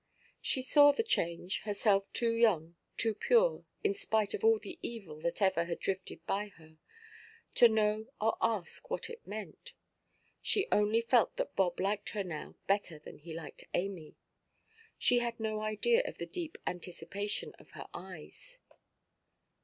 [0.41, 5.21] She saw the change; herself too young, too pure (in spite of all the evil
[5.21, 6.79] that ever had drifted by her)
[7.53, 9.73] to know or ask what it meant.
[10.41, 14.15] She only felt that Bob liked her now better than he liked Amy.
[14.97, 18.57] She had no idea of the deep anticipation of her eyes.